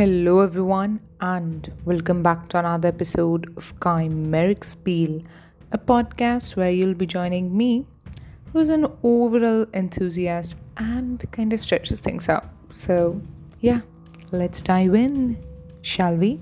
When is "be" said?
6.94-7.04